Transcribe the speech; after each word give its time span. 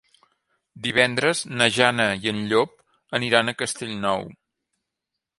Divendres 0.85 1.41
na 1.59 1.67
Jana 1.75 2.07
i 2.25 2.31
en 2.31 2.39
Llop 2.51 2.73
aniran 3.19 3.51
a 3.51 3.55
Castellnou. 3.59 4.25